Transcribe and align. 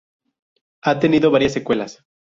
Ha 0.81 0.97
tenido 0.99 1.29
varias 1.29 1.53
secuelas. 1.53 2.03